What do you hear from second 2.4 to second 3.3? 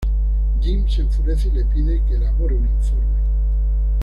un informe.